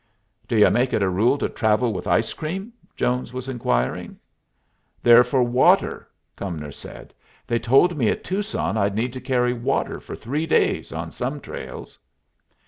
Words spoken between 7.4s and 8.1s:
"They told me